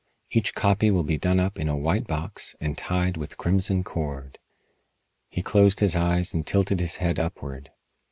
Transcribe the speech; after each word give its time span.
Each 0.31 0.55
copy 0.55 0.89
will 0.89 1.03
be 1.03 1.19
done 1.19 1.39
up 1.39 1.59
in 1.59 1.67
a 1.67 1.77
white 1.77 2.07
box 2.07 2.55
and 2.59 2.75
tied 2.75 3.17
with 3.17 3.37
crimson 3.37 3.83
cord." 3.83 4.39
He 5.29 5.43
closed 5.43 5.79
his 5.79 5.95
eyes 5.95 6.33
and 6.33 6.43
tilted 6.43 6.79
his 6.79 6.95
head 6.95 7.19
upward. 7.19 7.69